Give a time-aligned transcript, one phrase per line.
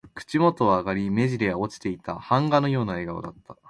[0.15, 2.15] 口元は上がり、目じりは落ちていた。
[2.15, 3.55] 版画のような笑顔だった。